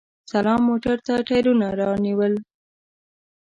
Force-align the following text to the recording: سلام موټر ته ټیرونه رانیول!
سلام 0.31 0.59
موټر 0.69 0.97
ته 1.07 1.13
ټیرونه 1.27 1.67
رانیول! 1.79 2.33